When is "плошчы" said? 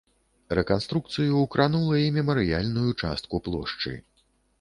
3.49-3.93